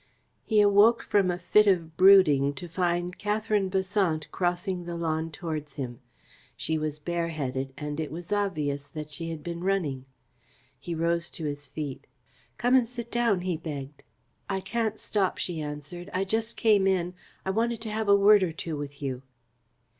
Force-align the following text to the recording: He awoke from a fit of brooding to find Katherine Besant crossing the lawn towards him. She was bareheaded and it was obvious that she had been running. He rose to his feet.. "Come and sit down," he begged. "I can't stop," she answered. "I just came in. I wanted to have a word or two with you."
He 0.43 0.61
awoke 0.61 1.03
from 1.03 1.29
a 1.29 1.37
fit 1.37 1.67
of 1.67 1.95
brooding 1.95 2.55
to 2.55 2.67
find 2.67 3.15
Katherine 3.19 3.69
Besant 3.69 4.31
crossing 4.31 4.83
the 4.85 4.95
lawn 4.95 5.29
towards 5.29 5.75
him. 5.75 5.99
She 6.57 6.75
was 6.79 6.97
bareheaded 6.97 7.71
and 7.77 7.99
it 7.99 8.11
was 8.11 8.33
obvious 8.33 8.87
that 8.87 9.11
she 9.11 9.29
had 9.29 9.43
been 9.43 9.63
running. 9.63 10.05
He 10.79 10.95
rose 10.95 11.29
to 11.29 11.45
his 11.45 11.67
feet.. 11.67 12.07
"Come 12.57 12.73
and 12.73 12.87
sit 12.87 13.11
down," 13.11 13.41
he 13.41 13.57
begged. 13.57 14.01
"I 14.49 14.59
can't 14.59 14.97
stop," 14.97 15.37
she 15.37 15.61
answered. 15.61 16.09
"I 16.15 16.23
just 16.23 16.57
came 16.57 16.87
in. 16.87 17.13
I 17.45 17.51
wanted 17.51 17.79
to 17.81 17.91
have 17.91 18.09
a 18.09 18.15
word 18.15 18.41
or 18.41 18.51
two 18.53 18.75
with 18.75 19.03
you." 19.03 19.21